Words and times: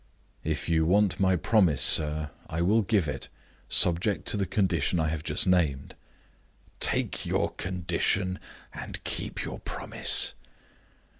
"If 0.43 0.67
you 0.67 0.83
want 0.87 1.19
my 1.19 1.35
promise, 1.35 1.79
sir, 1.83 2.31
I 2.49 2.63
will 2.63 2.81
give 2.81 3.07
it 3.07 3.29
subject 3.69 4.25
to 4.29 4.35
the 4.37 4.47
condition 4.47 4.99
I 4.99 5.09
have 5.09 5.21
just 5.23 5.45
named." 5.45 5.93
"Take 6.79 7.23
your 7.23 7.51
condition, 7.53 8.39
and 8.73 9.03
keep 9.03 9.43
your 9.43 9.59
promise. 9.59 10.33